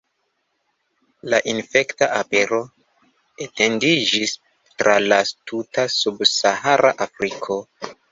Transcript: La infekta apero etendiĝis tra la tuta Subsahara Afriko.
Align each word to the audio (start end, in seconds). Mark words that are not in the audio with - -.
La 1.33 1.39
infekta 1.51 2.07
apero 2.21 2.61
etendiĝis 3.47 4.33
tra 4.81 4.95
la 5.13 5.19
tuta 5.51 5.85
Subsahara 5.97 6.93
Afriko. 7.09 7.59